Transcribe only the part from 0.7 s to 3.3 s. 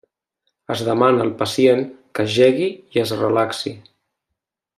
Es demana al pacient que jegui i es